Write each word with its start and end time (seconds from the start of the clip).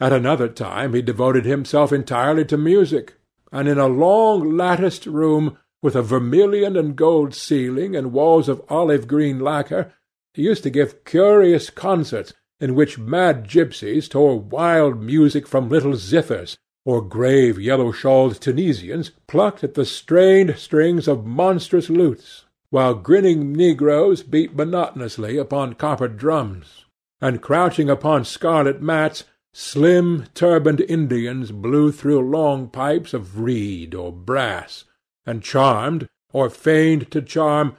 At 0.00 0.12
another 0.12 0.48
time 0.48 0.94
he 0.94 1.02
devoted 1.02 1.44
himself 1.44 1.92
entirely 1.92 2.44
to 2.46 2.56
music, 2.56 3.14
and 3.50 3.66
in 3.66 3.78
a 3.78 3.88
long 3.88 4.56
latticed 4.56 5.06
room, 5.06 5.58
with 5.82 5.96
a 5.96 6.02
vermilion 6.02 6.76
and 6.76 6.94
gold 6.94 7.34
ceiling 7.34 7.96
and 7.96 8.12
walls 8.12 8.48
of 8.48 8.62
olive 8.68 9.08
green 9.08 9.40
lacquer, 9.40 9.92
he 10.34 10.42
used 10.42 10.62
to 10.62 10.70
give 10.70 11.04
curious 11.04 11.70
concerts, 11.70 12.32
in 12.60 12.74
which 12.74 12.98
mad 12.98 13.48
gipsies 13.48 14.08
tore 14.08 14.38
wild 14.38 15.00
music 15.00 15.46
from 15.46 15.68
little 15.68 15.94
zithers, 15.94 16.56
or 16.84 17.02
grave 17.02 17.58
yellow-shawled 17.58 18.40
Tunisians 18.40 19.10
plucked 19.26 19.64
at 19.64 19.74
the 19.74 19.84
strained 19.84 20.56
strings 20.56 21.08
of 21.08 21.26
monstrous 21.26 21.90
lutes, 21.90 22.44
while 22.70 22.94
grinning 22.94 23.52
negroes 23.52 24.22
beat 24.22 24.54
monotonously 24.54 25.36
upon 25.36 25.74
copper 25.74 26.08
drums, 26.08 26.84
and 27.20 27.42
crouching 27.42 27.90
upon 27.90 28.24
scarlet 28.24 28.80
mats, 28.80 29.24
slim 29.60 30.24
turbaned 30.34 30.80
Indians 30.82 31.50
blew 31.50 31.90
through 31.90 32.30
long 32.30 32.68
pipes 32.68 33.12
of 33.12 33.40
reed 33.40 33.92
or 33.92 34.12
brass, 34.12 34.84
and 35.26 35.42
charmed, 35.42 36.06
or 36.32 36.48
feigned 36.48 37.10
to 37.10 37.20
charm, 37.20 37.76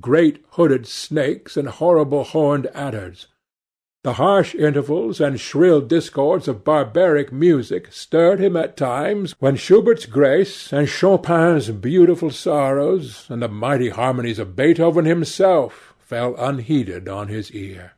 great 0.00 0.44
hooded 0.50 0.84
snakes 0.88 1.56
and 1.56 1.68
horrible 1.68 2.24
horned 2.24 2.66
adders. 2.74 3.28
The 4.02 4.14
harsh 4.14 4.56
intervals 4.56 5.20
and 5.20 5.38
shrill 5.38 5.80
discords 5.80 6.48
of 6.48 6.64
barbaric 6.64 7.32
music 7.32 7.92
stirred 7.92 8.40
him 8.40 8.56
at 8.56 8.76
times 8.76 9.36
when 9.38 9.54
Schubert's 9.54 10.06
grace 10.06 10.72
and 10.72 10.88
Chopin's 10.88 11.70
beautiful 11.70 12.32
sorrows 12.32 13.26
and 13.28 13.40
the 13.40 13.48
mighty 13.48 13.90
harmonies 13.90 14.40
of 14.40 14.56
Beethoven 14.56 15.04
himself 15.04 15.94
fell 16.00 16.34
unheeded 16.36 17.08
on 17.08 17.28
his 17.28 17.52
ear. 17.52 17.92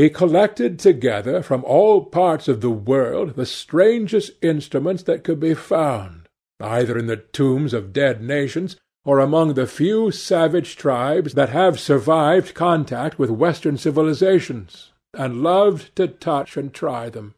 He 0.00 0.08
collected 0.08 0.78
together 0.78 1.42
from 1.42 1.62
all 1.62 2.06
parts 2.06 2.48
of 2.48 2.62
the 2.62 2.70
world 2.70 3.34
the 3.34 3.44
strangest 3.44 4.30
instruments 4.40 5.02
that 5.02 5.24
could 5.24 5.38
be 5.38 5.52
found, 5.52 6.26
either 6.58 6.96
in 6.96 7.06
the 7.06 7.18
tombs 7.18 7.74
of 7.74 7.92
dead 7.92 8.22
nations 8.22 8.76
or 9.04 9.18
among 9.18 9.52
the 9.52 9.66
few 9.66 10.10
savage 10.10 10.76
tribes 10.76 11.34
that 11.34 11.50
have 11.50 11.78
survived 11.78 12.54
contact 12.54 13.18
with 13.18 13.28
Western 13.28 13.76
civilizations, 13.76 14.90
and 15.12 15.42
loved 15.42 15.94
to 15.96 16.08
touch 16.08 16.56
and 16.56 16.72
try 16.72 17.10
them. 17.10 17.34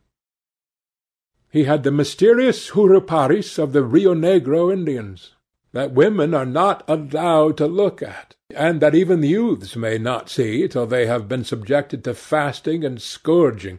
He 1.50 1.64
had 1.64 1.82
the 1.82 1.90
mysterious 1.90 2.70
juruparis 2.70 3.58
of 3.58 3.72
the 3.72 3.82
Rio 3.82 4.14
Negro 4.14 4.72
Indians, 4.72 5.34
that 5.72 5.94
women 5.94 6.32
are 6.32 6.46
not 6.46 6.84
allowed 6.86 7.56
to 7.56 7.66
look 7.66 8.04
at, 8.04 8.36
and 8.54 8.80
that 8.80 8.94
even 8.94 9.20
the 9.20 9.28
youths 9.28 9.76
may 9.76 9.98
not 9.98 10.28
see 10.28 10.66
till 10.68 10.86
they 10.86 11.06
have 11.06 11.28
been 11.28 11.44
subjected 11.44 12.04
to 12.04 12.14
fasting 12.14 12.84
and 12.84 13.00
scourging, 13.00 13.78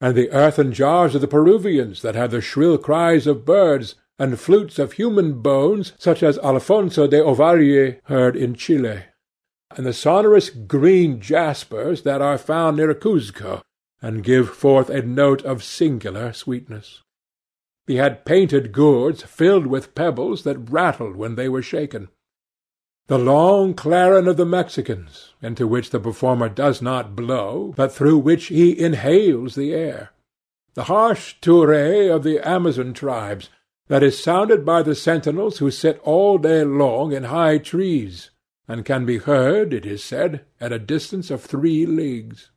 and 0.00 0.14
the 0.14 0.30
earthen 0.30 0.72
jars 0.72 1.14
of 1.14 1.20
the 1.20 1.28
Peruvians 1.28 2.02
that 2.02 2.14
have 2.14 2.30
the 2.30 2.40
shrill 2.40 2.78
cries 2.78 3.26
of 3.26 3.44
birds, 3.44 3.94
and 4.18 4.40
flutes 4.40 4.78
of 4.78 4.92
human 4.92 5.40
bones 5.40 5.92
such 5.98 6.22
as 6.22 6.38
Alfonso 6.38 7.06
de 7.06 7.22
Ovalle 7.22 8.00
heard 8.04 8.36
in 8.36 8.54
Chile, 8.54 9.04
and 9.76 9.86
the 9.86 9.92
sonorous 9.92 10.50
green 10.50 11.20
jaspers 11.20 12.02
that 12.02 12.20
are 12.20 12.38
found 12.38 12.76
near 12.76 12.92
Cuzco, 12.94 13.62
and 14.02 14.24
give 14.24 14.50
forth 14.50 14.90
a 14.90 15.02
note 15.02 15.42
of 15.44 15.62
singular 15.62 16.32
sweetness. 16.32 17.02
He 17.86 17.96
had 17.96 18.24
painted 18.24 18.72
gourds 18.72 19.22
filled 19.22 19.66
with 19.66 19.94
pebbles 19.94 20.42
that 20.42 20.70
rattled 20.70 21.16
when 21.16 21.36
they 21.36 21.48
were 21.48 21.62
shaken. 21.62 22.08
The 23.08 23.18
long 23.18 23.72
clarin 23.72 24.28
of 24.28 24.36
the 24.36 24.44
Mexicans, 24.44 25.32
into 25.40 25.66
which 25.66 25.88
the 25.88 25.98
performer 25.98 26.50
does 26.50 26.82
not 26.82 27.16
blow, 27.16 27.72
but 27.74 27.90
through 27.90 28.18
which 28.18 28.46
he 28.48 28.78
inhales 28.78 29.54
the 29.54 29.72
air. 29.72 30.10
The 30.74 30.84
harsh 30.84 31.36
turé 31.40 32.14
of 32.14 32.22
the 32.22 32.46
Amazon 32.46 32.92
tribes, 32.92 33.48
that 33.86 34.02
is 34.02 34.22
sounded 34.22 34.62
by 34.66 34.82
the 34.82 34.94
sentinels 34.94 35.56
who 35.56 35.70
sit 35.70 35.98
all 36.04 36.36
day 36.36 36.64
long 36.64 37.12
in 37.12 37.24
high 37.24 37.56
trees, 37.56 38.28
and 38.68 38.84
can 38.84 39.06
be 39.06 39.16
heard, 39.16 39.72
it 39.72 39.86
is 39.86 40.04
said, 40.04 40.44
at 40.60 40.70
a 40.70 40.78
distance 40.78 41.30
of 41.30 41.40
three 41.40 41.86
leagues. 41.86 42.50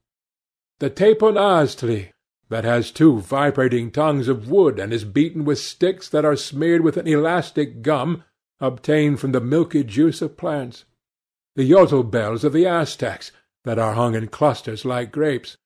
The 0.79 0.89
teponaztli, 0.89 2.09
that 2.49 2.65
has 2.65 2.91
two 2.91 3.21
vibrating 3.21 3.89
tongues 3.89 4.27
of 4.27 4.49
wood 4.49 4.79
and 4.79 4.91
is 4.91 5.05
beaten 5.05 5.45
with 5.45 5.59
sticks 5.59 6.09
that 6.09 6.25
are 6.25 6.35
smeared 6.35 6.81
with 6.81 6.97
an 6.97 7.07
elastic 7.07 7.81
gum 7.81 8.25
obtained 8.61 9.19
from 9.19 9.33
the 9.33 9.41
milky 9.41 9.83
juice 9.83 10.21
of 10.21 10.37
plants. 10.37 10.85
The 11.55 11.69
yotl 11.69 12.09
bells 12.09 12.45
of 12.45 12.53
the 12.53 12.65
Aztecs, 12.65 13.31
that 13.65 13.77
are 13.77 13.93
hung 13.93 14.15
in 14.15 14.27
clusters 14.27 14.85
like 14.85 15.11
grapes, 15.11 15.57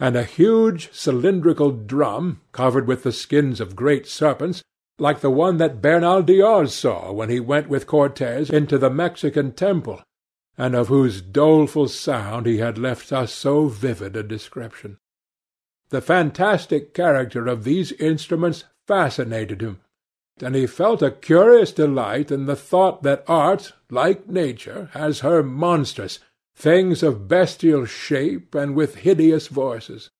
and 0.00 0.16
a 0.16 0.24
huge 0.24 0.92
cylindrical 0.92 1.70
drum, 1.70 2.40
covered 2.52 2.86
with 2.86 3.02
the 3.02 3.12
skins 3.12 3.60
of 3.60 3.76
great 3.76 4.06
serpents, 4.06 4.62
like 4.98 5.20
the 5.20 5.30
one 5.30 5.58
that 5.58 5.82
Bernal 5.82 6.22
Diaz 6.22 6.74
saw 6.74 7.12
when 7.12 7.28
he 7.28 7.40
went 7.40 7.68
with 7.68 7.86
Cortes 7.86 8.50
into 8.50 8.78
the 8.78 8.90
Mexican 8.90 9.52
temple, 9.52 10.02
and 10.56 10.74
of 10.74 10.88
whose 10.88 11.20
doleful 11.20 11.88
sound 11.88 12.46
he 12.46 12.58
had 12.58 12.78
left 12.78 13.12
us 13.12 13.32
so 13.32 13.66
vivid 13.66 14.16
a 14.16 14.22
description. 14.22 14.98
The 15.90 16.00
fantastic 16.00 16.94
character 16.94 17.46
of 17.46 17.64
these 17.64 17.92
instruments 17.92 18.64
fascinated 18.86 19.60
him, 19.60 19.80
and 20.42 20.54
he 20.54 20.66
felt 20.66 21.02
a 21.02 21.10
curious 21.10 21.72
delight 21.72 22.30
in 22.30 22.46
the 22.46 22.56
thought 22.56 23.02
that 23.02 23.24
art, 23.28 23.72
like 23.90 24.28
nature, 24.28 24.90
has 24.92 25.20
her 25.20 25.42
monsters, 25.42 26.18
things 26.56 27.02
of 27.02 27.28
bestial 27.28 27.84
shape 27.84 28.54
and 28.54 28.74
with 28.74 28.96
hideous 28.96 29.48
voices. 29.48 30.10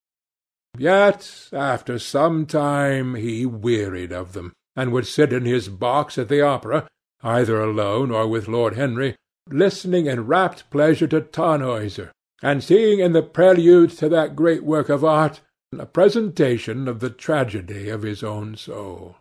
Yet 0.76 1.48
after 1.52 1.98
some 1.98 2.46
time 2.46 3.14
he 3.14 3.46
wearied 3.46 4.12
of 4.12 4.32
them, 4.32 4.52
and 4.76 4.92
would 4.92 5.06
sit 5.06 5.32
in 5.32 5.44
his 5.44 5.68
box 5.68 6.18
at 6.18 6.28
the 6.28 6.40
opera, 6.40 6.88
either 7.22 7.60
alone 7.60 8.10
or 8.10 8.26
with 8.26 8.48
Lord 8.48 8.74
Henry, 8.74 9.16
listening 9.48 10.06
in 10.06 10.26
rapt 10.26 10.68
pleasure 10.70 11.06
to 11.08 11.20
Tannhauser, 11.20 12.10
and 12.42 12.62
seeing 12.62 12.98
in 12.98 13.12
the 13.12 13.22
prelude 13.22 13.90
to 13.90 14.08
that 14.08 14.36
great 14.36 14.64
work 14.64 14.88
of 14.88 15.04
art 15.04 15.40
a 15.78 15.86
presentation 15.86 16.86
of 16.86 17.00
the 17.00 17.10
tragedy 17.10 17.88
of 17.88 18.02
his 18.02 18.22
own 18.22 18.56
soul. 18.56 19.16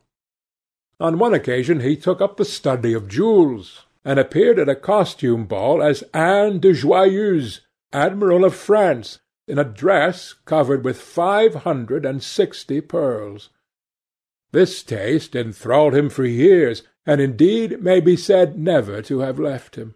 On 1.03 1.19
one 1.19 1.33
occasion 1.33 1.81
he 1.81 1.97
took 1.97 2.21
up 2.21 2.37
the 2.37 2.45
study 2.45 2.93
of 2.93 3.09
jewels, 3.09 3.85
and 4.05 4.17
appeared 4.17 4.57
at 4.57 4.69
a 4.69 4.75
costume 4.75 5.45
ball 5.45 5.83
as 5.83 6.01
Anne 6.13 6.59
de 6.59 6.71
Joyeuse, 6.73 7.59
Admiral 7.91 8.45
of 8.45 8.55
France, 8.55 9.19
in 9.45 9.59
a 9.59 9.65
dress 9.65 10.31
covered 10.45 10.85
with 10.85 11.01
five 11.01 11.55
hundred 11.55 12.05
and 12.05 12.23
sixty 12.23 12.79
pearls. 12.79 13.49
This 14.53 14.81
taste 14.81 15.35
enthralled 15.35 15.93
him 15.93 16.09
for 16.09 16.23
years, 16.23 16.83
and 17.05 17.19
indeed 17.19 17.83
may 17.83 17.99
be 17.99 18.15
said 18.15 18.57
never 18.57 19.01
to 19.01 19.19
have 19.19 19.37
left 19.37 19.75
him. 19.75 19.95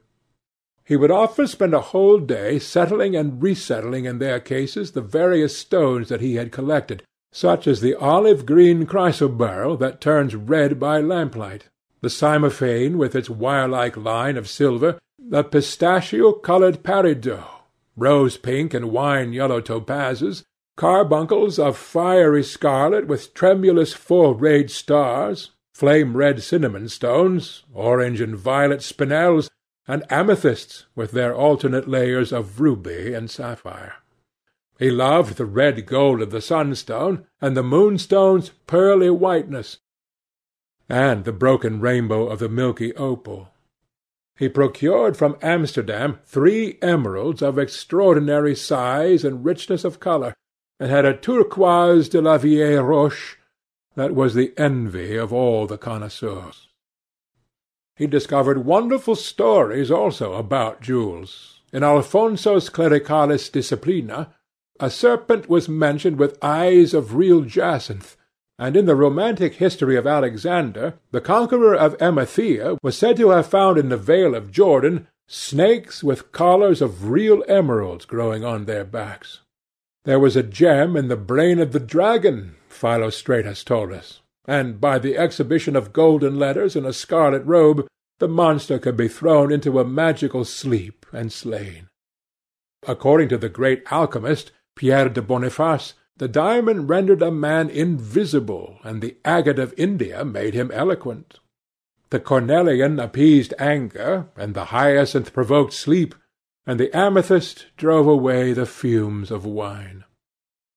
He 0.84 0.97
would 0.97 1.12
often 1.12 1.47
spend 1.47 1.74
a 1.74 1.79
whole 1.79 2.19
day 2.19 2.59
settling 2.59 3.16
and 3.16 3.41
resettling 3.41 4.03
in 4.03 4.19
their 4.19 4.41
cases 4.41 4.91
the 4.91 5.01
various 5.01 5.57
stones 5.57 6.09
that 6.09 6.19
he 6.19 6.35
had 6.35 6.51
collected, 6.51 7.03
such 7.37 7.67
as 7.67 7.81
the 7.81 7.93
olive-green 7.93 8.83
chrysoberyl 8.87 9.77
that 9.77 10.01
turns 10.01 10.35
red 10.35 10.79
by 10.79 10.99
lamplight, 10.99 11.69
the 12.01 12.09
cymophane 12.09 12.97
with 12.97 13.15
its 13.15 13.29
wire-like 13.29 13.95
line 13.95 14.35
of 14.35 14.49
silver, 14.49 14.97
the 15.19 15.43
pistachio-coloured 15.43 16.81
peridot, 16.81 17.47
rose-pink 17.95 18.73
and 18.73 18.89
wine-yellow 18.91 19.61
topazes, 19.61 20.45
carbuncles 20.77 21.59
of 21.59 21.77
fiery 21.77 22.43
scarlet 22.43 23.05
with 23.05 23.35
tremulous 23.35 23.93
full-rayed 23.93 24.71
stars, 24.71 25.51
flame-red 25.75 26.41
cinnamon 26.41 26.89
stones, 26.89 27.61
orange 27.71 28.19
and 28.19 28.35
violet 28.35 28.79
spinels, 28.79 29.47
and 29.87 30.03
amethysts 30.09 30.87
with 30.95 31.11
their 31.11 31.35
alternate 31.35 31.87
layers 31.87 32.33
of 32.33 32.59
ruby 32.59 33.13
and 33.13 33.29
sapphire. 33.29 33.93
He 34.79 34.91
loved 34.91 35.38
the 35.38 35.45
red 35.45 35.85
gold 35.85 36.21
of 36.21 36.29
the 36.29 36.41
sunstone, 36.41 37.25
and 37.41 37.57
the 37.57 37.63
moonstone's 37.63 38.50
pearly 38.68 39.09
whiteness, 39.09 39.79
and 40.88 41.25
the 41.25 41.31
broken 41.31 41.79
rainbow 41.79 42.27
of 42.27 42.39
the 42.39 42.50
milky 42.50 42.95
opal. 42.95 43.50
He 44.38 44.50
procured 44.50 45.18
from 45.18 45.38
Amsterdam 45.41 46.19
three 46.24 46.77
emeralds 46.81 47.41
of 47.41 47.57
extraordinary 47.57 48.56
size 48.56 49.24
and 49.24 49.44
richness 49.44 49.83
of 49.83 50.00
colour, 50.00 50.35
and 50.79 50.91
had 50.91 51.06
a 51.06 51.18
turquoise 51.18 52.07
de 52.07 52.21
la 52.21 52.38
Vieille 52.38 52.83
Roche 52.83 53.38
that 53.95 54.13
was 54.13 54.35
the 54.35 54.53
envy 54.57 55.15
of 55.15 55.33
all 55.33 55.65
the 55.65 55.77
connoisseurs. 55.79 56.68
He 57.95 58.06
discovered 58.06 58.63
wonderful 58.63 59.15
stories 59.15 59.89
also 59.89 60.33
about 60.33 60.81
jewels. 60.81 61.62
In 61.74 61.83
Alfonso's 61.83 62.69
Clericalis 62.69 63.50
Disciplina, 63.50 64.27
a 64.79 64.89
serpent 64.89 65.50
was 65.50 65.68
mentioned 65.69 66.18
with 66.18 66.38
eyes 66.41 66.94
of 66.94 67.15
real 67.15 67.41
jacinth, 67.41 68.15
and 68.59 68.75
in 68.75 68.85
the 68.85 68.95
romantic 68.95 69.56
history 69.56 69.95
of 69.95 70.07
Alexander, 70.07 71.00
the 71.12 71.21
conqueror 71.21 71.75
of 71.75 71.97
Emathia 72.00 72.77
was 72.81 72.97
said 72.97 73.18
to 73.18 73.29
have 73.29 73.47
found 73.47 73.77
in 73.77 73.89
the 73.89 73.97
vale 73.97 74.35
of 74.35 74.51
Jordan 74.51 75.07
snakes 75.27 76.03
with 76.03 76.31
collars 76.31 76.81
of 76.81 77.09
real 77.09 77.44
emeralds 77.47 78.06
growing 78.06 78.44
on 78.44 78.65
their 78.65 78.83
backs. 78.83 79.41
There 80.06 80.19
was 80.19 80.35
a 80.35 80.44
gem 80.44 80.95
in 80.95 81.07
the 81.07 81.18
brain 81.18 81.59
of 81.59 81.74
the 81.74 81.79
dragon, 81.79 82.56
Philostratus 82.69 83.63
told 83.63 83.91
us, 83.91 84.21
and 84.45 84.79
by 84.79 85.00
the 85.00 85.18
exhibition 85.18 85.75
of 85.75 85.94
golden 85.94 86.39
letters 86.39 86.75
in 86.75 86.85
a 86.85 86.94
scarlet 86.94 87.44
robe 87.44 87.88
the 88.19 88.27
monster 88.27 88.79
could 88.79 88.97
be 88.97 89.07
thrown 89.07 89.51
into 89.51 89.79
a 89.79 89.85
magical 89.85 90.44
sleep 90.44 91.06
and 91.12 91.31
slain. 91.31 91.88
According 92.88 93.29
to 93.29 93.38
the 93.38 93.50
great 93.50 93.83
alchemist, 93.91 94.51
Pierre 94.77 95.09
de 95.09 95.21
Boniface, 95.21 95.95
the 96.18 96.27
diamond 96.27 96.88
rendered 96.88 97.21
a 97.21 97.31
man 97.31 97.69
invisible, 97.69 98.77
and 98.83 99.01
the 99.01 99.18
agate 99.25 99.59
of 99.59 99.74
India 99.75 100.24
made 100.24 100.53
him 100.53 100.71
eloquent. 100.71 101.39
The 102.09 102.19
cornelian 102.19 103.00
appeased 103.00 103.53
anger, 103.59 104.27
and 104.35 104.53
the 104.53 104.65
hyacinth 104.65 105.33
provoked 105.33 105.74
sleep, 105.74 106.15
and 106.65 106.79
the 106.79 106.95
amethyst 106.95 107.68
drove 107.75 108.07
away 108.07 108.53
the 108.53 108.65
fumes 108.65 109.31
of 109.31 109.45
wine. 109.45 110.06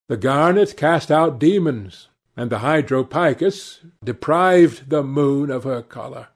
The 0.08 0.16
garnet 0.16 0.76
cast 0.76 1.10
out 1.10 1.38
demons, 1.38 2.08
and 2.36 2.50
the 2.50 2.58
hydropicus 2.58 3.80
deprived 4.02 4.90
the 4.90 5.02
moon 5.02 5.50
of 5.50 5.64
her 5.64 5.82
colour. 5.82 6.28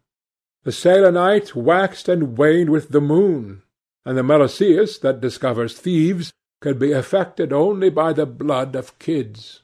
The 0.64 0.72
selenite 0.72 1.56
waxed 1.56 2.08
and 2.08 2.38
waned 2.38 2.70
with 2.70 2.90
the 2.90 3.00
moon, 3.00 3.62
and 4.05 4.16
the 4.16 4.22
meloceus 4.22 4.99
that 4.99 5.20
discovers 5.20 5.78
thieves 5.78 6.32
could 6.64 6.78
be 6.78 6.93
affected 6.93 7.52
only 7.52 7.90
by 7.90 8.11
the 8.11 8.25
blood 8.25 8.75
of 8.75 8.99
kids. 8.99 9.61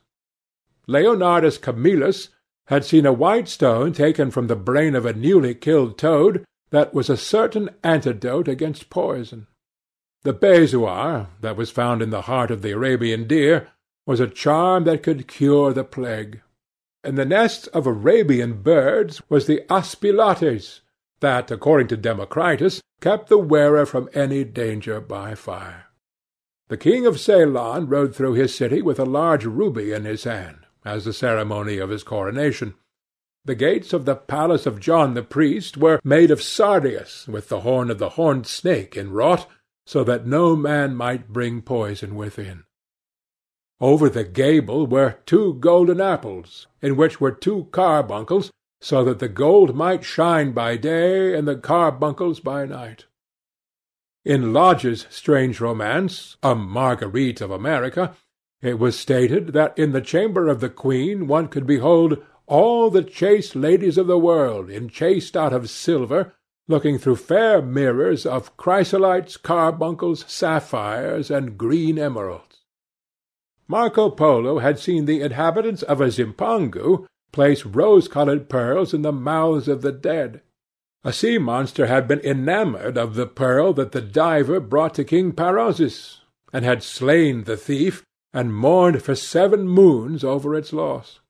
Leonardus 0.87 1.56
Camillus 1.56 2.29
had 2.67 2.85
seen 2.85 3.06
a 3.06 3.12
white 3.12 3.49
stone 3.49 3.91
taken 3.91 4.31
from 4.31 4.49
the 4.49 4.55
brain 4.55 4.94
of 4.94 5.06
a 5.06 5.14
newly 5.14 5.55
killed 5.55 5.97
toad 5.97 6.44
that 6.69 6.93
was 6.93 7.08
a 7.08 7.17
certain 7.17 7.70
antidote 7.82 8.49
against 8.49 8.91
poison. 8.91 9.47
The 10.25 10.35
bezoar 10.35 11.29
that 11.41 11.56
was 11.56 11.70
found 11.70 12.02
in 12.02 12.11
the 12.11 12.29
heart 12.29 12.50
of 12.50 12.61
the 12.61 12.73
Arabian 12.73 13.26
deer 13.26 13.69
was 14.06 14.20
a 14.20 14.29
charm 14.29 14.85
that 14.85 15.02
could 15.02 15.26
cure 15.26 15.73
the 15.73 15.85
plague. 15.85 16.43
In 17.02 17.14
the 17.14 17.25
nests 17.25 17.67
of 17.69 17.87
Arabian 17.87 18.61
birds 18.61 19.23
was 19.31 19.47
the 19.47 19.62
aspilates, 19.73 20.82
that, 21.20 21.50
according 21.50 21.88
to 21.88 21.97
Democritus, 21.97 22.82
kept 23.00 23.31
the 23.31 23.38
wearer 23.38 23.87
from 23.87 24.11
any 24.12 24.44
danger 24.44 25.00
by 25.00 25.35
fire. 25.35 25.87
The 26.70 26.76
king 26.76 27.05
of 27.05 27.19
Ceylon 27.19 27.88
rode 27.88 28.14
through 28.14 28.34
his 28.34 28.55
city 28.55 28.81
with 28.81 29.00
a 29.00 29.05
large 29.05 29.44
ruby 29.44 29.90
in 29.90 30.05
his 30.05 30.22
hand, 30.22 30.67
as 30.84 31.05
the 31.05 31.12
ceremony 31.12 31.78
of 31.78 31.90
his 31.90 32.05
coronation. 32.05 32.75
The 33.44 33.56
gates 33.56 33.93
of 33.93 34.05
the 34.05 34.14
palace 34.14 34.67
of 34.67 34.78
John 34.78 35.14
the 35.14 35.25
priest 35.25 35.76
were 35.76 35.99
made 36.05 36.31
of 36.31 36.40
sardius, 36.40 37.26
with 37.26 37.49
the 37.49 37.62
horn 37.62 37.90
of 37.90 37.99
the 37.99 38.11
horned 38.11 38.46
snake 38.46 38.96
inwrought, 38.96 39.49
so 39.84 40.05
that 40.05 40.28
no 40.28 40.55
man 40.55 40.94
might 40.94 41.32
bring 41.32 41.61
poison 41.61 42.14
within. 42.14 42.62
Over 43.81 44.08
the 44.08 44.23
gable 44.23 44.87
were 44.87 45.19
two 45.26 45.55
golden 45.55 46.00
apples, 46.00 46.69
in 46.81 46.94
which 46.94 47.20
were 47.20 47.32
two 47.32 47.66
carbuncles, 47.73 48.52
so 48.81 49.02
that 49.02 49.19
the 49.19 49.28
gold 49.28 49.75
might 49.75 50.05
shine 50.05 50.52
by 50.52 50.76
day 50.76 51.34
and 51.34 51.49
the 51.49 51.56
carbuncles 51.56 52.38
by 52.38 52.64
night. 52.64 53.06
In 54.25 54.52
Lodge's 54.52 55.06
strange 55.08 55.62
romance, 55.62 56.37
A 56.43 56.55
Margarite 56.55 57.40
of 57.40 57.50
America, 57.50 58.14
it 58.61 58.78
was 58.78 58.99
stated 58.99 59.55
that 59.55 59.78
in 59.78 59.93
the 59.93 60.02
chamber 60.02 60.46
of 60.49 60.61
the 60.61 60.69
queen 60.69 61.26
one 61.26 61.49
could 61.49 61.67
behold 61.67 62.22
all 62.46 62.90
the 62.90 63.02
chaste 63.02 63.56
ladies 63.56 63.96
of 63.96 64.06
the 64.06 64.19
world 64.19 64.69
enchased 64.69 65.38
out 65.38 65.55
of 65.55 65.70
silver, 65.70 66.34
looking 66.69 66.99
through 66.99 67.17
fair 67.17 67.62
mirrors 67.62 68.26
of 68.26 68.55
chrysolites, 68.58 69.38
carbuncles, 69.40 70.26
sapphires, 70.28 71.31
and 71.31 71.56
green 71.56 71.99
emeralds. 71.99 72.58
Marco 73.66 74.11
Polo 74.11 74.58
had 74.58 74.78
seen 74.78 75.06
the 75.06 75.23
inhabitants 75.23 75.82
of 75.84 76.00
a 76.02 76.11
Zipangu 76.11 77.06
place 77.32 77.64
rose-coloured 77.64 78.50
pearls 78.50 78.93
in 78.93 79.00
the 79.00 79.12
mouths 79.12 79.66
of 79.66 79.81
the 79.81 79.93
dead. 79.93 80.43
A 81.02 81.12
sea 81.12 81.38
monster 81.38 81.87
had 81.87 82.06
been 82.06 82.20
enamoured 82.20 82.99
of 82.99 83.14
the 83.14 83.26
pearl 83.26 83.73
that 83.73 83.93
the 83.93 84.02
diver 84.02 84.61
brought 84.61 84.94
to 84.94 85.05
King 85.05 85.32
Perozes, 85.32 86.20
and 86.52 86.64
had 86.64 86.82
slain 86.82 87.44
the 87.44 87.56
thief, 87.56 88.05
and 88.35 88.55
mourned 88.55 89.02
for 89.02 89.14
seven 89.14 89.67
moons 89.67 90.23
over 90.23 90.55
its 90.55 90.73
loss. 90.73 91.20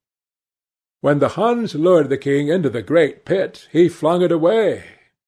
When 0.99 1.19
the 1.19 1.29
Huns 1.29 1.73
lured 1.73 2.09
the 2.09 2.17
king 2.17 2.49
into 2.49 2.69
the 2.69 2.81
great 2.81 3.25
pit, 3.25 3.67
he 3.71 3.87
flung 3.87 4.21
it 4.21 4.31
away. 4.31 4.83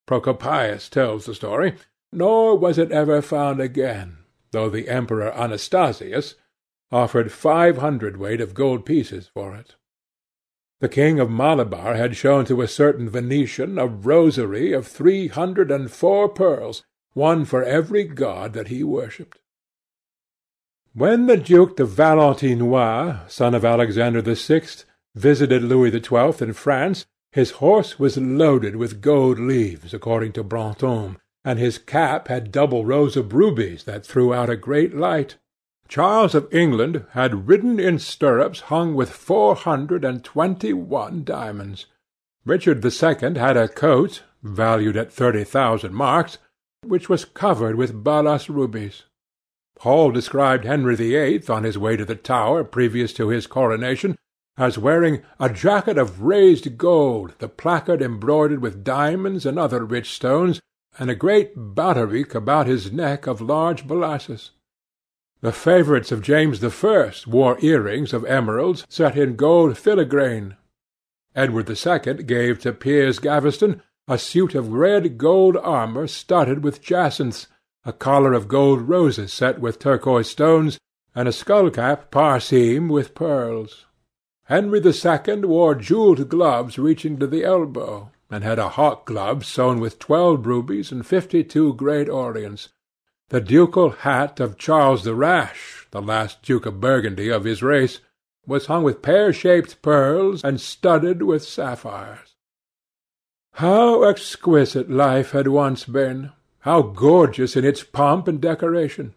Procopius 0.05 0.89
tells 0.89 1.25
the 1.25 1.33
story, 1.33 1.75
nor 2.11 2.57
was 2.57 2.77
it 2.77 2.91
ever 2.91 3.21
found 3.21 3.59
again, 3.59 4.17
though 4.51 4.69
the 4.69 4.89
Emperor 4.89 5.31
Anastasius 5.31 6.35
offered 6.91 7.31
five 7.31 7.77
hundredweight 7.77 8.39
of 8.41 8.53
gold 8.53 8.85
pieces 8.85 9.29
for 9.33 9.55
it. 9.55 9.75
The 10.83 10.89
king 10.89 11.17
of 11.17 11.31
Malabar 11.31 11.95
had 11.95 12.17
shown 12.17 12.43
to 12.43 12.61
a 12.61 12.67
certain 12.67 13.09
Venetian 13.09 13.79
a 13.79 13.87
rosary 13.87 14.73
of 14.73 14.85
three 14.85 15.29
hundred 15.29 15.71
and 15.71 15.89
four 15.89 16.27
pearls, 16.27 16.83
one 17.13 17.45
for 17.45 17.63
every 17.63 18.03
god 18.03 18.51
that 18.51 18.67
he 18.67 18.83
worshipped. 18.83 19.39
When 20.93 21.27
the 21.27 21.37
Duke 21.37 21.77
de 21.77 21.85
Valentinois, 21.85 23.29
son 23.29 23.55
of 23.55 23.63
Alexander 23.63 24.21
the 24.21 24.35
Sixth, 24.35 24.83
visited 25.15 25.63
Louis 25.63 25.89
the 25.89 26.01
Twelfth 26.01 26.41
in 26.41 26.51
France, 26.51 27.05
his 27.31 27.51
horse 27.51 27.97
was 27.97 28.17
loaded 28.17 28.75
with 28.75 28.99
gold 28.99 29.39
leaves, 29.39 29.93
according 29.93 30.33
to 30.33 30.43
Brantome, 30.43 31.15
and 31.45 31.59
his 31.59 31.77
cap 31.77 32.27
had 32.27 32.51
double 32.51 32.83
rows 32.83 33.15
of 33.15 33.31
rubies 33.31 33.85
that 33.85 34.05
threw 34.05 34.33
out 34.33 34.49
a 34.49 34.57
great 34.57 34.93
light. 34.93 35.37
Charles 35.93 36.33
of 36.33 36.51
England 36.51 37.05
had 37.11 37.47
ridden 37.47 37.79
in 37.79 37.99
stirrups 37.99 38.61
hung 38.61 38.95
with 38.95 39.11
four 39.11 39.53
hundred 39.53 40.03
and 40.03 40.23
twenty-one 40.23 41.23
diamonds. 41.23 41.85
Richard 42.45 42.81
the 42.81 42.89
Second 42.89 43.37
had 43.37 43.55
a 43.55 43.67
coat, 43.67 44.23
valued 44.41 44.97
at 44.97 45.13
thirty 45.13 45.43
thousand 45.43 45.93
marks, 45.93 46.39
which 46.83 47.09
was 47.09 47.25
covered 47.25 47.75
with 47.75 48.03
balas 48.03 48.49
rubies. 48.49 49.03
Hall 49.81 50.09
described 50.09 50.65
Henry 50.65 50.95
the 50.95 51.15
Eighth 51.15 51.47
on 51.47 51.63
his 51.63 51.77
way 51.77 51.95
to 51.95 52.05
the 52.05 52.15
Tower 52.15 52.63
previous 52.63 53.13
to 53.13 53.27
his 53.27 53.45
coronation 53.45 54.15
as 54.57 54.79
wearing 54.79 55.21
a 55.39 55.47
jacket 55.47 55.99
of 55.99 56.23
raised 56.23 56.75
gold, 56.75 57.35
the 57.37 57.47
placard 57.47 58.01
embroidered 58.01 58.63
with 58.63 58.83
diamonds 58.83 59.45
and 59.45 59.59
other 59.59 59.85
rich 59.85 60.09
stones, 60.09 60.59
and 60.97 61.11
a 61.11 61.15
great 61.15 61.55
bauderike 61.55 62.33
about 62.33 62.65
his 62.65 62.91
neck 62.91 63.27
of 63.27 63.41
large 63.41 63.87
balasses. 63.87 64.49
The 65.43 65.51
favourites 65.51 66.13
of 66.13 66.21
James 66.21 66.61
the 66.61 66.69
First 66.69 67.27
wore 67.27 67.57
earrings 67.59 68.13
of 68.13 68.23
emeralds 68.23 68.85
set 68.87 69.17
in 69.17 69.35
gold 69.35 69.75
filigrane. 69.75 70.55
Edward 71.35 71.65
the 71.65 71.75
Second 71.75 72.27
gave 72.27 72.59
to 72.59 72.71
Piers 72.71 73.19
Gaveston 73.19 73.81
a 74.07 74.17
suit 74.17 74.55
of 74.55 74.71
red 74.71 75.17
gold 75.17 75.57
armour 75.57 76.07
studded 76.07 76.63
with 76.63 76.81
jacinths, 76.81 77.47
a 77.83 77.91
collar 77.91 78.31
of 78.31 78.47
gold 78.47 78.87
roses 78.87 79.33
set 79.33 79.59
with 79.59 79.79
turquoise 79.79 80.29
stones, 80.29 80.79
and 81.13 81.27
a 81.27 81.33
skull-cap 81.33 82.09
with 82.89 83.13
pearls. 83.13 83.85
Henry 84.45 84.79
the 84.79 84.93
Second 84.93 85.43
wore 85.43 85.75
jewelled 85.75 86.29
gloves 86.29 86.79
reaching 86.79 87.19
to 87.19 87.27
the 87.27 87.43
elbow, 87.43 88.11
and 88.31 88.45
had 88.45 88.59
a 88.59 88.69
hawk 88.69 89.05
glove 89.05 89.45
sewn 89.45 89.81
with 89.81 89.99
twelve 89.99 90.47
rubies 90.47 90.89
and 90.89 91.05
fifty-two 91.05 91.73
great 91.73 92.07
orients. 92.07 92.69
The 93.29 93.41
ducal 93.41 93.89
hat 93.89 94.39
of 94.39 94.57
Charles 94.57 95.03
the 95.03 95.15
Rash, 95.15 95.87
the 95.91 96.01
last 96.01 96.43
Duke 96.43 96.65
of 96.65 96.79
Burgundy 96.79 97.29
of 97.29 97.45
his 97.45 97.63
race, 97.63 97.99
was 98.45 98.65
hung 98.67 98.83
with 98.83 99.01
pear-shaped 99.01 99.81
pearls 99.81 100.43
and 100.43 100.59
studded 100.59 101.23
with 101.23 101.43
sapphires. 101.43 102.35
How 103.53 104.03
exquisite 104.03 104.89
life 104.89 105.31
had 105.31 105.47
once 105.47 105.85
been! 105.85 106.31
How 106.59 106.81
gorgeous 106.81 107.55
in 107.55 107.65
its 107.65 107.83
pomp 107.83 108.27
and 108.27 108.41
decoration! 108.41 109.15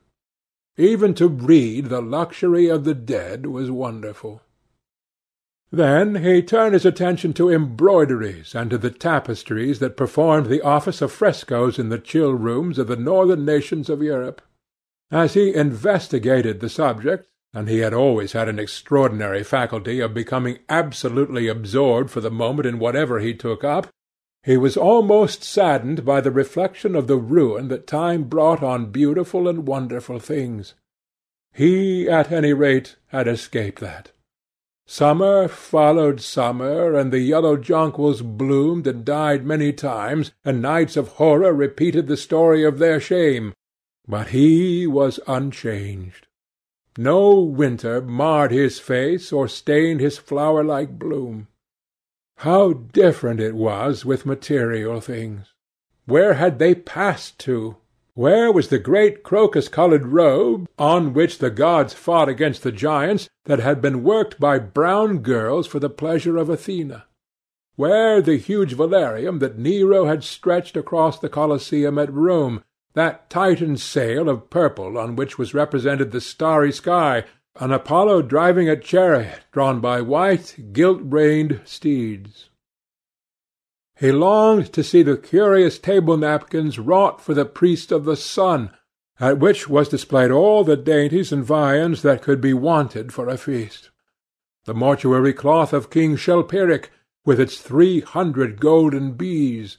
Even 0.76 1.14
to 1.14 1.28
read 1.28 1.86
the 1.86 2.02
luxury 2.02 2.68
of 2.68 2.84
the 2.84 2.94
dead 2.94 3.46
was 3.46 3.70
wonderful. 3.70 4.42
Then 5.72 6.16
he 6.16 6.42
turned 6.42 6.74
his 6.74 6.86
attention 6.86 7.32
to 7.34 7.50
embroideries 7.50 8.54
and 8.54 8.70
to 8.70 8.78
the 8.78 8.90
tapestries 8.90 9.78
that 9.80 9.96
performed 9.96 10.46
the 10.46 10.62
office 10.62 11.02
of 11.02 11.10
frescoes 11.10 11.78
in 11.78 11.88
the 11.88 11.98
chill 11.98 12.32
rooms 12.32 12.78
of 12.78 12.86
the 12.86 12.96
northern 12.96 13.44
nations 13.44 13.90
of 13.90 14.02
Europe. 14.02 14.40
As 15.10 15.34
he 15.34 15.54
investigated 15.54 16.60
the 16.60 16.68
subject, 16.68 17.28
and 17.52 17.68
he 17.68 17.78
had 17.78 17.94
always 17.94 18.32
had 18.32 18.48
an 18.48 18.58
extraordinary 18.58 19.42
faculty 19.42 20.00
of 20.00 20.14
becoming 20.14 20.58
absolutely 20.68 21.48
absorbed 21.48 22.10
for 22.10 22.20
the 22.20 22.30
moment 22.30 22.66
in 22.66 22.78
whatever 22.78 23.18
he 23.18 23.34
took 23.34 23.64
up, 23.64 23.88
he 24.44 24.56
was 24.56 24.76
almost 24.76 25.42
saddened 25.42 26.04
by 26.04 26.20
the 26.20 26.30
reflection 26.30 26.94
of 26.94 27.08
the 27.08 27.16
ruin 27.16 27.66
that 27.68 27.86
time 27.86 28.24
brought 28.24 28.62
on 28.62 28.92
beautiful 28.92 29.48
and 29.48 29.66
wonderful 29.66 30.20
things. 30.20 30.74
He, 31.52 32.08
at 32.08 32.30
any 32.30 32.52
rate, 32.52 32.96
had 33.08 33.26
escaped 33.26 33.80
that. 33.80 34.12
Summer 34.88 35.48
followed 35.48 36.20
summer, 36.20 36.94
and 36.94 37.12
the 37.12 37.18
yellow 37.18 37.56
jonquils 37.56 38.22
bloomed 38.22 38.86
and 38.86 39.04
died 39.04 39.44
many 39.44 39.72
times, 39.72 40.30
and 40.44 40.62
nights 40.62 40.96
of 40.96 41.08
horror 41.08 41.52
repeated 41.52 42.06
the 42.06 42.16
story 42.16 42.64
of 42.64 42.78
their 42.78 43.00
shame, 43.00 43.52
but 44.06 44.28
he 44.28 44.86
was 44.86 45.18
unchanged. 45.26 46.28
No 46.96 47.40
winter 47.40 48.00
marred 48.00 48.52
his 48.52 48.78
face 48.78 49.32
or 49.32 49.48
stained 49.48 50.00
his 50.00 50.18
flower-like 50.18 50.98
bloom. 50.98 51.48
How 52.38 52.72
different 52.72 53.40
it 53.40 53.54
was 53.54 54.04
with 54.04 54.24
material 54.24 55.00
things! 55.00 55.52
Where 56.04 56.34
had 56.34 56.60
they 56.60 56.74
passed 56.74 57.40
to? 57.40 57.76
Where 58.16 58.50
was 58.50 58.68
the 58.68 58.78
great 58.78 59.22
crocus-coloured 59.22 60.06
robe, 60.06 60.70
on 60.78 61.12
which 61.12 61.36
the 61.36 61.50
gods 61.50 61.92
fought 61.92 62.30
against 62.30 62.62
the 62.62 62.72
giants, 62.72 63.28
that 63.44 63.58
had 63.58 63.82
been 63.82 64.02
worked 64.02 64.40
by 64.40 64.58
brown 64.58 65.18
girls 65.18 65.66
for 65.66 65.80
the 65.80 65.90
pleasure 65.90 66.38
of 66.38 66.48
Athena? 66.48 67.04
Where 67.74 68.22
the 68.22 68.38
huge 68.38 68.74
velarium 68.74 69.38
that 69.40 69.58
Nero 69.58 70.06
had 70.06 70.24
stretched 70.24 70.78
across 70.78 71.18
the 71.18 71.28
Colosseum 71.28 71.98
at 71.98 72.10
Rome, 72.10 72.64
that 72.94 73.28
Titan 73.28 73.76
sail 73.76 74.30
of 74.30 74.48
purple 74.48 74.96
on 74.96 75.14
which 75.14 75.36
was 75.36 75.52
represented 75.52 76.10
the 76.10 76.22
starry 76.22 76.72
sky, 76.72 77.24
an 77.56 77.70
Apollo 77.70 78.22
driving 78.22 78.66
a 78.66 78.80
chariot 78.80 79.40
drawn 79.52 79.78
by 79.78 80.00
white, 80.00 80.72
gilt-reined 80.72 81.60
steeds? 81.66 82.48
He 83.98 84.12
longed 84.12 84.72
to 84.74 84.84
see 84.84 85.02
the 85.02 85.16
curious 85.16 85.78
table 85.78 86.18
napkins 86.18 86.78
wrought 86.78 87.20
for 87.20 87.32
the 87.32 87.46
priest 87.46 87.90
of 87.90 88.04
the 88.04 88.16
sun, 88.16 88.70
at 89.18 89.38
which 89.38 89.68
was 89.68 89.88
displayed 89.88 90.30
all 90.30 90.64
the 90.64 90.76
dainties 90.76 91.32
and 91.32 91.42
viands 91.42 92.02
that 92.02 92.20
could 92.20 92.40
be 92.40 92.52
wanted 92.52 93.12
for 93.12 93.26
a 93.28 93.38
feast. 93.38 93.90
The 94.66 94.74
mortuary 94.74 95.32
cloth 95.32 95.72
of 95.72 95.88
King 95.88 96.16
Chilperic, 96.16 96.90
with 97.24 97.40
its 97.40 97.58
three 97.58 98.00
hundred 98.00 98.60
golden 98.60 99.12
bees, 99.12 99.78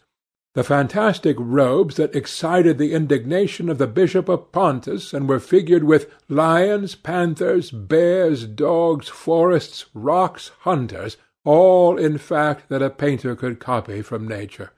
the 0.55 0.63
fantastic 0.63 1.37
robes 1.39 1.97
that 1.97 2.15
excited 2.15 2.79
the 2.79 2.93
indignation 2.93 3.69
of 3.69 3.77
the 3.77 3.85
Bishop 3.85 4.27
of 4.27 4.51
Pontus 4.51 5.13
and 5.13 5.29
were 5.29 5.39
figured 5.39 5.83
with 5.83 6.11
lions, 6.27 6.95
panthers, 6.95 7.69
bears, 7.69 8.47
dogs, 8.47 9.07
forests, 9.07 9.85
rocks, 9.93 10.49
hunters, 10.61 11.17
all, 11.47 11.97
in 11.97 12.17
fact, 12.17 12.67
that 12.67 12.81
a 12.81 12.89
painter 12.89 13.33
could 13.33 13.57
copy 13.57 14.01
from 14.01 14.27
nature; 14.27 14.71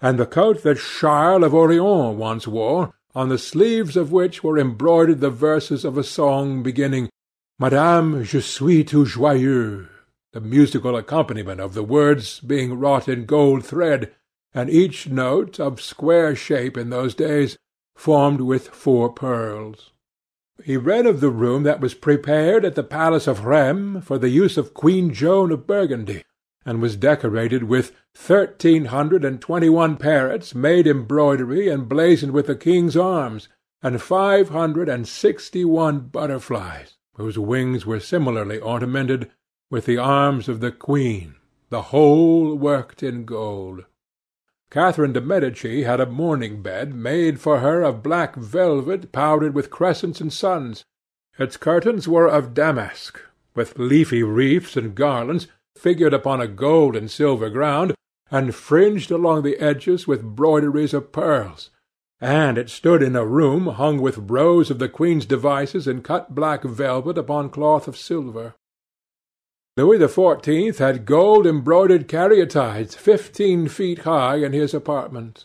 and 0.00 0.16
the 0.16 0.26
coat 0.26 0.62
that 0.62 0.78
Charles 0.78 1.42
of 1.42 1.52
Orleans 1.52 2.16
once 2.16 2.46
wore, 2.46 2.94
on 3.16 3.28
the 3.28 3.36
sleeves 3.36 3.96
of 3.96 4.12
which 4.12 4.44
were 4.44 4.56
embroidered 4.56 5.18
the 5.18 5.28
verses 5.28 5.84
of 5.84 5.98
a 5.98 6.04
song 6.04 6.62
beginning 6.62 7.10
"Madame, 7.58 8.22
je 8.22 8.40
suis 8.40 8.84
tout 8.84 9.08
joyeux," 9.08 9.88
the 10.32 10.40
musical 10.40 10.96
accompaniment 10.96 11.60
of 11.60 11.74
the 11.74 11.82
words 11.82 12.38
being 12.38 12.78
wrought 12.78 13.08
in 13.08 13.26
gold 13.26 13.64
thread, 13.64 14.14
and 14.54 14.70
each 14.70 15.08
note, 15.08 15.58
of 15.58 15.80
square 15.80 16.36
shape 16.36 16.76
in 16.76 16.90
those 16.90 17.16
days, 17.16 17.58
formed 17.96 18.40
with 18.40 18.68
four 18.68 19.12
pearls. 19.12 19.90
He 20.64 20.76
read 20.76 21.06
of 21.06 21.20
the 21.20 21.30
room 21.30 21.62
that 21.62 21.80
was 21.80 21.94
prepared 21.94 22.64
at 22.64 22.74
the 22.74 22.82
palace 22.82 23.26
of 23.26 23.44
Rheims 23.44 24.04
for 24.04 24.18
the 24.18 24.28
use 24.28 24.56
of 24.56 24.74
Queen 24.74 25.14
Joan 25.14 25.52
of 25.52 25.66
Burgundy, 25.66 26.24
and 26.66 26.82
was 26.82 26.96
decorated 26.96 27.64
with 27.64 27.94
thirteen 28.14 28.86
hundred 28.86 29.24
and 29.24 29.40
twenty-one 29.40 29.96
parrots 29.96 30.54
made 30.54 30.86
embroidery 30.86 31.68
and 31.68 31.88
blazoned 31.88 32.32
with 32.32 32.48
the 32.48 32.56
king's 32.56 32.96
arms, 32.96 33.48
and 33.82 34.02
five 34.02 34.48
hundred 34.48 34.88
and 34.88 35.06
sixty-one 35.06 36.00
butterflies, 36.00 36.96
whose 37.14 37.38
wings 37.38 37.86
were 37.86 38.00
similarly 38.00 38.58
ornamented 38.58 39.30
with 39.70 39.86
the 39.86 39.98
arms 39.98 40.48
of 40.48 40.60
the 40.60 40.72
queen, 40.72 41.36
the 41.70 41.82
whole 41.82 42.56
worked 42.56 43.02
in 43.02 43.24
gold. 43.24 43.84
Catherine 44.70 45.14
de 45.14 45.20
Medici 45.20 45.84
had 45.84 45.98
a 45.98 46.06
mourning 46.06 46.60
bed 46.60 46.94
made 46.94 47.40
for 47.40 47.60
her 47.60 47.82
of 47.82 48.02
black 48.02 48.36
velvet 48.36 49.12
powdered 49.12 49.54
with 49.54 49.70
crescents 49.70 50.20
and 50.20 50.32
suns. 50.32 50.84
Its 51.38 51.56
curtains 51.56 52.06
were 52.06 52.28
of 52.28 52.52
damask, 52.52 53.18
with 53.54 53.78
leafy 53.78 54.22
wreaths 54.22 54.76
and 54.76 54.94
garlands, 54.94 55.46
figured 55.74 56.12
upon 56.12 56.40
a 56.40 56.46
gold 56.46 56.96
and 56.96 57.10
silver 57.10 57.48
ground, 57.48 57.94
and 58.30 58.54
fringed 58.54 59.10
along 59.10 59.42
the 59.42 59.56
edges 59.56 60.06
with 60.06 60.22
broideries 60.22 60.92
of 60.92 61.12
pearls, 61.12 61.70
and 62.20 62.58
it 62.58 62.68
stood 62.68 63.02
in 63.02 63.16
a 63.16 63.24
room 63.24 63.68
hung 63.68 64.02
with 64.02 64.30
rows 64.30 64.70
of 64.70 64.78
the 64.78 64.88
Queen's 64.88 65.24
devices 65.24 65.88
in 65.88 66.02
cut 66.02 66.34
black 66.34 66.62
velvet 66.62 67.16
upon 67.16 67.48
cloth 67.48 67.88
of 67.88 67.96
silver. 67.96 68.54
Louis 69.78 69.98
the 69.98 70.08
Fourteenth 70.08 70.78
had 70.78 71.06
gold-embroidered 71.06 72.08
caryatides 72.08 72.96
fifteen 72.96 73.68
feet 73.68 74.00
high 74.00 74.34
in 74.34 74.52
his 74.52 74.74
apartment. 74.74 75.44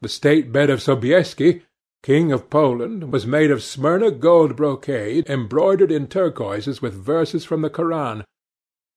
The 0.00 0.08
state 0.08 0.50
bed 0.50 0.70
of 0.70 0.80
Sobieski, 0.80 1.60
King 2.02 2.32
of 2.32 2.48
Poland, 2.48 3.12
was 3.12 3.26
made 3.26 3.50
of 3.50 3.62
Smyrna 3.62 4.12
gold 4.12 4.56
brocade 4.56 5.28
embroidered 5.28 5.92
in 5.92 6.06
turquoises 6.06 6.80
with 6.80 6.94
verses 6.94 7.44
from 7.44 7.60
the 7.60 7.68
Koran. 7.68 8.24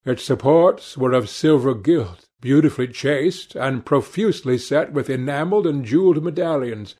Its 0.06 0.24
supports 0.24 0.98
were 0.98 1.12
of 1.12 1.28
silver 1.28 1.74
gilt, 1.74 2.24
beautifully 2.40 2.88
chased, 2.88 3.58
and 3.58 3.86
profusely 3.86 4.58
set 4.58 4.94
with 4.94 5.10
enamelled 5.10 5.68
and 5.68 5.84
jewelled 5.84 6.24
medallions. 6.24 6.96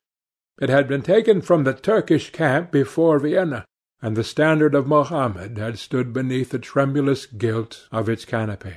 It 0.62 0.68
had 0.68 0.90
been 0.90 1.02
taken 1.02 1.40
from 1.40 1.64
the 1.64 1.76
Turkish 1.76 2.34
camp 2.34 2.72
before 2.74 3.20
Vienna 3.20 3.64
and 4.02 4.16
the 4.16 4.24
standard 4.24 4.74
of 4.74 4.88
Mohammed 4.88 5.58
had 5.58 5.78
stood 5.78 6.14
beneath 6.14 6.50
the 6.50 6.60
tremulous 6.60 7.26
gilt 7.26 7.88
of 7.92 8.08
its 8.08 8.26
canopy. 8.26 8.76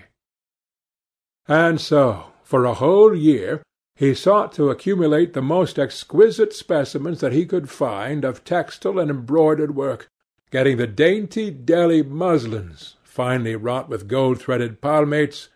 And 1.46 1.80
so, 1.80 2.32
for 2.42 2.64
a 2.64 2.74
whole 2.74 3.14
year, 3.14 3.62
he 3.94 4.14
sought 4.14 4.52
to 4.52 4.70
accumulate 4.70 5.32
the 5.32 5.42
most 5.42 5.78
exquisite 5.78 6.52
specimens 6.52 7.20
that 7.20 7.32
he 7.32 7.46
could 7.46 7.68
find 7.68 8.24
of 8.24 8.42
textile 8.42 8.98
and 8.98 9.10
embroidered 9.10 9.76
work, 9.76 10.08
getting 10.50 10.76
the 10.76 10.86
dainty 10.86 11.50
Delhi 11.50 12.02
muslins, 12.02 12.96
finely 13.04 13.54
wrought 13.54 13.88
with 13.88 14.08
gold-threaded 14.08 14.80
palmates, 14.80 15.48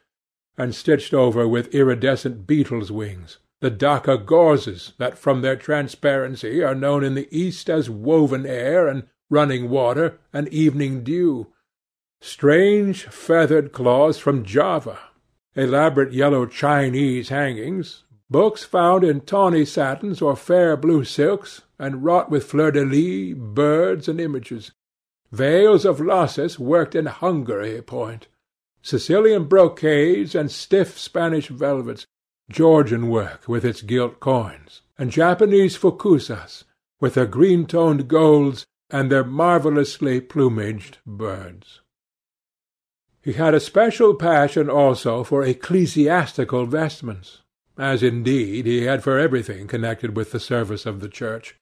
and 0.57 0.75
stitched 0.75 1.13
over 1.13 1.47
with 1.49 1.75
iridescent 1.75 2.47
beetles' 2.47 2.93
wings, 2.93 3.39
the 3.61 3.71
Dacca 3.71 4.25
gauzes 4.25 4.93
that 4.99 5.19
from 5.19 5.41
their 5.41 5.57
transparency 5.57 6.63
are 6.63 6.75
known 6.75 7.03
in 7.03 7.15
the 7.15 7.29
East 7.37 7.69
as 7.69 7.91
woven 7.91 8.47
air 8.47 8.87
and 8.87 9.05
running 9.29 9.69
water, 9.69 10.21
and 10.33 10.47
evening 10.51 11.03
dew; 11.03 11.49
strange 12.21 13.07
feathered 13.07 13.73
cloths 13.73 14.19
from 14.21 14.45
Java, 14.45 14.99
elaborate 15.57 16.13
yellow 16.13 16.47
Chinese 16.47 17.29
hangings, 17.29 18.05
books 18.31 18.63
found 18.63 19.03
in 19.03 19.21
tawny 19.21 19.65
satins 19.65 20.23
or 20.23 20.37
fair 20.37 20.77
blue 20.77 21.03
silks, 21.03 21.63
and 21.77 22.05
wrought 22.05 22.31
with 22.31 22.45
fleurs-de-lis, 22.45 23.35
birds, 23.37 24.07
and 24.07 24.21
images; 24.21 24.71
veils 25.33 25.85
of 25.85 26.01
Lacis 26.01 26.57
worked 26.57 26.95
in 26.95 27.07
Hungary 27.07 27.83
point; 27.83 28.29
Sicilian 28.81 29.45
brocades 29.45 30.37
and 30.37 30.53
stiff 30.53 30.97
Spanish 30.97 31.49
velvets; 31.49 32.07
Georgian 32.49 33.09
work 33.09 33.49
with 33.49 33.65
its 33.65 33.83
gilt 33.83 34.21
coins, 34.21 34.83
and 34.97 35.11
Japanese 35.11 35.77
fukusas, 35.77 36.63
with 37.01 37.15
their 37.15 37.27
green-toned 37.27 38.07
golds 38.07 38.67
and 38.91 39.11
their 39.11 39.25
marvellously 39.25 40.21
plumaged 40.21 40.99
birds. 41.07 41.81
He 43.23 43.33
had 43.33 43.55
a 43.55 43.61
special 43.61 44.15
passion 44.15 44.71
also 44.71 45.25
for 45.25 45.43
ecclesiastical 45.43 46.67
vestments, 46.67 47.43
as 47.77 48.03
indeed 48.03 48.67
he 48.67 48.85
had 48.85 49.03
for 49.03 49.19
everything 49.19 49.67
connected 49.67 50.17
with 50.17 50.31
the 50.31 50.41
service 50.41 50.87
of 50.87 51.01
the 51.01 51.09
church. 51.09 51.57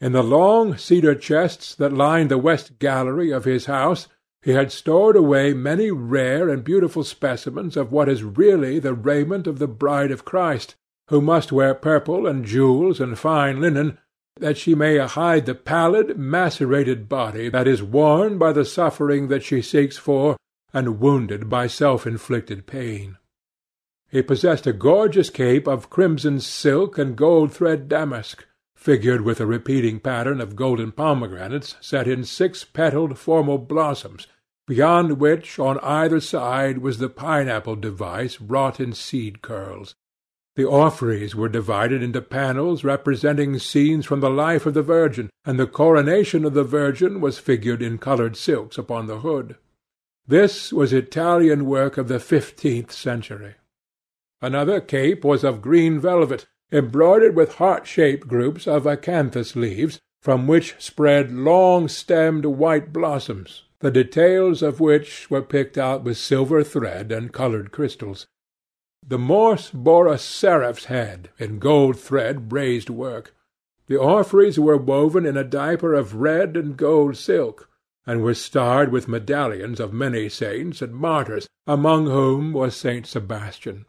In 0.00 0.12
the 0.12 0.22
long 0.22 0.76
cedar 0.76 1.14
chests 1.14 1.74
that 1.74 1.92
lined 1.92 2.30
the 2.30 2.38
west 2.38 2.78
gallery 2.78 3.32
of 3.32 3.44
his 3.44 3.66
house 3.66 4.08
he 4.46 4.52
had 4.52 4.70
stored 4.70 5.16
away 5.16 5.52
many 5.52 5.90
rare 5.90 6.48
and 6.48 6.62
beautiful 6.62 7.02
specimens 7.02 7.76
of 7.76 7.90
what 7.90 8.08
is 8.08 8.22
really 8.22 8.78
the 8.78 8.94
raiment 8.94 9.48
of 9.48 9.58
the 9.58 9.66
bride 9.66 10.12
of 10.12 10.24
Christ, 10.24 10.76
who 11.08 11.20
must 11.20 11.50
wear 11.50 11.74
purple 11.74 12.28
and 12.28 12.44
jewels 12.44 13.00
and 13.00 13.18
fine 13.18 13.60
linen 13.60 13.98
that 14.38 14.58
she 14.58 14.74
may 14.74 14.98
hide 14.98 15.46
the 15.46 15.54
pallid, 15.54 16.18
macerated 16.18 17.08
body 17.08 17.48
that 17.48 17.66
is 17.66 17.82
worn 17.82 18.38
by 18.38 18.52
the 18.52 18.64
suffering 18.64 19.28
that 19.28 19.42
she 19.42 19.62
seeks 19.62 19.96
for 19.96 20.36
and 20.72 21.00
wounded 21.00 21.48
by 21.48 21.66
self-inflicted 21.66 22.66
pain. 22.66 23.16
He 24.08 24.22
possessed 24.22 24.66
a 24.66 24.72
gorgeous 24.72 25.30
cape 25.30 25.66
of 25.66 25.90
crimson 25.90 26.40
silk 26.40 26.98
and 26.98 27.16
gold 27.16 27.52
thread 27.52 27.88
damask, 27.88 28.44
figured 28.74 29.22
with 29.22 29.40
a 29.40 29.46
repeating 29.46 29.98
pattern 29.98 30.40
of 30.40 30.54
golden 30.54 30.92
pomegranates 30.92 31.76
set 31.80 32.06
in 32.06 32.24
six-petalled 32.24 33.18
formal 33.18 33.58
blossoms, 33.58 34.26
beyond 34.66 35.18
which 35.18 35.58
on 35.58 35.80
either 35.80 36.20
side 36.20 36.78
was 36.78 36.98
the 36.98 37.08
pineapple 37.08 37.76
device 37.76 38.40
wrought 38.40 38.78
in 38.78 38.92
seed 38.92 39.42
curls. 39.42 39.94
The 40.56 40.64
orphreys 40.64 41.36
were 41.36 41.50
divided 41.50 42.02
into 42.02 42.22
panels 42.22 42.82
representing 42.82 43.58
scenes 43.58 44.06
from 44.06 44.20
the 44.20 44.30
life 44.30 44.64
of 44.64 44.72
the 44.72 44.82
Virgin, 44.82 45.28
and 45.44 45.60
the 45.60 45.66
coronation 45.66 46.46
of 46.46 46.54
the 46.54 46.64
Virgin 46.64 47.20
was 47.20 47.38
figured 47.38 47.82
in 47.82 47.98
coloured 47.98 48.36
silks 48.36 48.78
upon 48.78 49.06
the 49.06 49.20
hood. 49.20 49.56
This 50.26 50.72
was 50.72 50.92
Italian 50.92 51.66
work 51.66 51.98
of 51.98 52.08
the 52.08 52.18
fifteenth 52.18 52.90
century. 52.90 53.56
Another 54.40 54.80
cape 54.80 55.24
was 55.24 55.44
of 55.44 55.60
green 55.62 56.00
velvet, 56.00 56.46
embroidered 56.72 57.36
with 57.36 57.56
heart-shaped 57.56 58.26
groups 58.26 58.66
of 58.66 58.86
acanthus 58.86 59.56
leaves, 59.56 60.00
from 60.22 60.46
which 60.46 60.74
spread 60.78 61.30
long-stemmed 61.32 62.46
white 62.46 62.92
blossoms, 62.92 63.64
the 63.80 63.90
details 63.90 64.62
of 64.62 64.80
which 64.80 65.30
were 65.30 65.42
picked 65.42 65.76
out 65.78 66.02
with 66.02 66.16
silver 66.16 66.64
thread 66.64 67.12
and 67.12 67.32
coloured 67.32 67.70
crystals. 67.70 68.26
The 69.08 69.18
morse 69.18 69.70
bore 69.70 70.08
a 70.08 70.18
seraph's 70.18 70.86
head 70.86 71.30
in 71.38 71.60
gold 71.60 71.96
thread 71.96 72.52
raised 72.52 72.90
work. 72.90 73.36
The 73.86 73.96
orphreys 73.96 74.58
were 74.58 74.76
woven 74.76 75.24
in 75.24 75.36
a 75.36 75.44
diaper 75.44 75.94
of 75.94 76.16
red 76.16 76.56
and 76.56 76.76
gold 76.76 77.16
silk, 77.16 77.68
and 78.04 78.20
were 78.20 78.34
starred 78.34 78.90
with 78.90 79.06
medallions 79.06 79.78
of 79.78 79.92
many 79.92 80.28
saints 80.28 80.82
and 80.82 80.92
martyrs, 80.92 81.46
among 81.68 82.06
whom 82.06 82.52
was 82.52 82.74
Saint 82.74 83.06
Sebastian. 83.06 83.86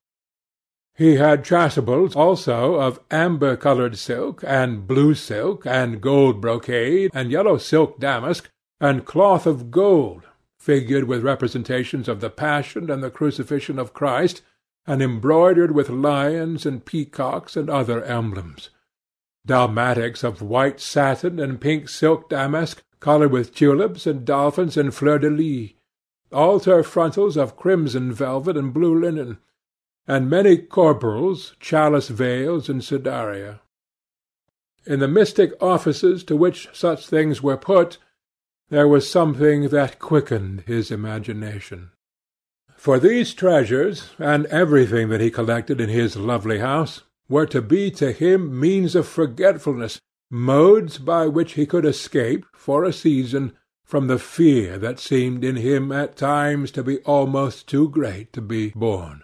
He 0.94 1.16
had 1.16 1.44
chasubles 1.44 2.16
also 2.16 2.76
of 2.76 3.00
amber-coloured 3.10 3.98
silk, 3.98 4.44
and 4.46 4.86
blue 4.86 5.16
silk, 5.16 5.66
and 5.66 6.00
gold 6.00 6.40
brocade, 6.42 7.10
and 7.12 7.32
yellow 7.32 7.58
silk 7.58 8.00
damask, 8.00 8.52
and 8.80 9.06
cloth 9.06 9.48
of 9.48 9.72
gold, 9.72 10.28
figured 10.60 11.06
with 11.06 11.24
representations 11.24 12.08
of 12.08 12.20
the 12.20 12.30
Passion 12.30 12.92
and 12.92 13.02
the 13.02 13.10
Crucifixion 13.10 13.80
of 13.80 13.96
Christ, 13.96 14.44
and 14.88 15.02
embroidered 15.02 15.72
with 15.72 15.90
lions 15.90 16.66
and 16.66 16.86
peacocks 16.86 17.58
and 17.58 17.70
other 17.70 18.02
emblems; 18.06 18.70
dalmatics 19.46 20.24
of 20.24 20.42
white 20.42 20.80
satin 20.80 21.40
and 21.40 21.60
pink 21.60 21.90
silk 21.90 22.30
damask, 22.30 22.82
coloured 23.02 23.32
with 23.32 23.54
tulips 23.54 24.08
and 24.08 24.26
dolphins 24.26 24.78
and 24.78 24.96
fleurs 24.96 25.22
de 25.22 25.30
lis; 25.30 25.72
altar 26.32 26.84
frontals 26.84 27.36
of 27.36 27.58
crimson 27.58 28.14
velvet 28.14 28.56
and 28.56 28.74
blue 28.74 28.98
linen; 28.98 29.38
and 30.08 30.30
many 30.30 30.58
corporals, 30.58 31.54
chalice 31.60 32.08
veils, 32.08 32.70
and 32.70 32.82
sudaria. 32.82 33.60
In 34.86 35.02
the 35.02 35.08
mystic 35.08 35.52
offices 35.62 36.24
to 36.24 36.38
which 36.38 36.70
such 36.72 37.08
things 37.08 37.44
were 37.44 37.58
put, 37.58 37.98
there 38.70 38.88
was 38.88 39.10
something 39.10 39.68
that 39.68 40.00
quickened 40.00 40.62
his 40.62 40.92
imagination. 40.92 41.92
For 42.78 43.00
these 43.00 43.34
treasures, 43.34 44.12
and 44.20 44.46
everything 44.46 45.10
that 45.10 45.20
he 45.20 45.32
collected 45.32 45.82
in 45.82 45.90
his 45.90 46.16
lovely 46.16 46.60
house, 46.60 47.02
were 47.28 47.48
to 47.48 47.62
be 47.62 47.92
to 47.92 48.12
him 48.12 48.58
means 48.58 48.96
of 48.96 49.08
forgetfulness, 49.08 50.00
modes 50.30 51.00
by 51.00 51.28
which 51.28 51.54
he 51.54 51.66
could 51.66 51.86
escape, 51.86 52.46
for 52.54 52.84
a 52.84 52.94
season, 52.94 53.54
from 53.84 54.08
the 54.08 54.20
fear 54.20 54.78
that 54.78 55.00
seemed 55.00 55.44
in 55.44 55.56
him 55.56 55.92
at 55.92 56.16
times 56.16 56.72
to 56.72 56.84
be 56.84 57.00
almost 57.00 57.68
too 57.68 57.90
great 57.90 58.32
to 58.34 58.42
be 58.42 58.70
borne. 58.76 59.24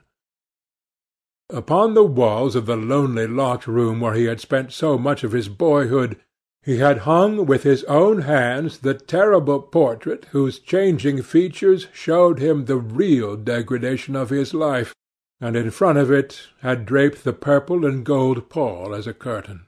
Upon 1.50 1.94
the 1.94 2.04
walls 2.04 2.56
of 2.56 2.66
the 2.66 2.76
lonely 2.76 3.28
locked 3.28 3.68
room 3.68 4.00
where 4.00 4.16
he 4.16 4.26
had 4.26 4.40
spent 4.40 4.74
so 4.74 4.98
much 4.98 5.24
of 5.24 5.32
his 5.32 5.48
boyhood 5.48 6.18
he 6.64 6.78
had 6.78 7.00
hung 7.00 7.46
with 7.46 7.64
his 7.64 7.84
own 7.86 8.22
hands 8.22 8.80
the 8.80 8.94
terrible 8.94 9.62
portrait 9.62 10.26
whose 10.32 10.60
changing 10.60 11.22
features 11.22 11.88
showed 11.94 12.40
him 12.40 12.66
the 12.66 12.78
real 12.78 13.36
degradation 13.36 14.16
of 14.16 14.30
his 14.30 14.54
life, 14.54 14.94
and 15.42 15.58
in 15.58 15.70
front 15.70 15.98
of 15.98 16.10
it 16.10 16.48
had 16.62 16.86
draped 16.86 17.26
the 17.26 17.34
purple 17.34 17.86
and 17.86 18.06
gold 18.06 18.50
pall 18.50 18.96
as 18.96 19.06
a 19.06 19.14
curtain. 19.14 19.66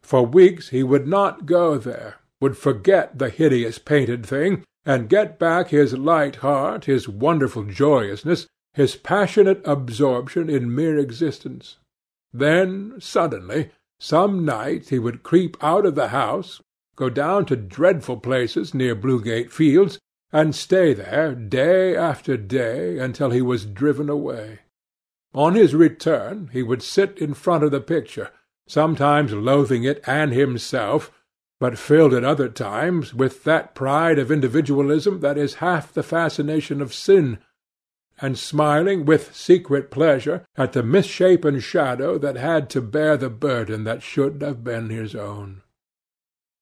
For 0.00 0.24
weeks 0.24 0.70
he 0.70 0.82
would 0.82 1.06
not 1.06 1.44
go 1.44 1.76
there, 1.76 2.16
would 2.40 2.56
forget 2.56 3.18
the 3.18 3.28
hideous 3.28 3.78
painted 3.78 4.24
thing, 4.24 4.64
and 4.86 5.10
get 5.10 5.38
back 5.38 5.68
his 5.68 5.96
light 5.96 6.36
heart, 6.36 6.86
his 6.86 7.06
wonderful 7.06 7.64
joyousness, 7.64 8.46
his 8.72 8.96
passionate 8.96 9.60
absorption 9.66 10.48
in 10.48 10.74
mere 10.74 10.96
existence. 10.96 11.76
Then, 12.32 12.94
suddenly, 12.98 13.70
some 14.02 14.44
night 14.44 14.88
he 14.88 14.98
would 14.98 15.22
creep 15.22 15.56
out 15.62 15.86
of 15.86 15.94
the 15.94 16.08
house, 16.08 16.60
go 16.96 17.08
down 17.08 17.46
to 17.46 17.54
dreadful 17.54 18.16
places 18.16 18.74
near 18.74 18.96
Bluegate 18.96 19.52
Fields, 19.52 20.00
and 20.32 20.56
stay 20.56 20.92
there 20.92 21.36
day 21.36 21.94
after 21.94 22.36
day 22.36 22.98
until 22.98 23.30
he 23.30 23.40
was 23.40 23.64
driven 23.64 24.10
away. 24.10 24.58
On 25.34 25.54
his 25.54 25.72
return 25.72 26.50
he 26.52 26.64
would 26.64 26.82
sit 26.82 27.16
in 27.18 27.32
front 27.32 27.62
of 27.62 27.70
the 27.70 27.80
picture, 27.80 28.30
sometimes 28.66 29.32
loathing 29.32 29.84
it 29.84 30.02
and 30.04 30.32
himself, 30.32 31.12
but 31.60 31.78
filled 31.78 32.12
at 32.12 32.24
other 32.24 32.48
times 32.48 33.14
with 33.14 33.44
that 33.44 33.72
pride 33.72 34.18
of 34.18 34.32
individualism 34.32 35.20
that 35.20 35.38
is 35.38 35.54
half 35.54 35.92
the 35.92 36.02
fascination 36.02 36.82
of 36.82 36.92
sin, 36.92 37.38
and 38.22 38.38
smiling 38.38 39.04
with 39.04 39.34
secret 39.34 39.90
pleasure 39.90 40.44
at 40.56 40.72
the 40.72 40.82
misshapen 40.82 41.58
shadow 41.58 42.16
that 42.18 42.36
had 42.36 42.70
to 42.70 42.80
bear 42.80 43.16
the 43.16 43.28
burden 43.28 43.82
that 43.82 44.02
should 44.02 44.40
have 44.40 44.62
been 44.62 44.88
his 44.88 45.14
own. 45.14 45.61